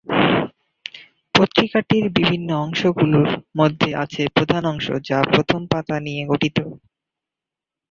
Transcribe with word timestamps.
পত্রিকাটির 1.35 2.05
বিভিন্ন 2.17 2.49
অংশগুলোর 2.63 3.29
মধ্যে 3.57 3.89
আছে 4.03 4.23
প্রধান 4.35 4.63
অংশ 4.65 4.87
যা 5.07 5.19
প্রথম 5.33 5.61
পাতা 5.67 5.95
নিয়ে 5.99 6.23
গঠিত। 6.27 6.57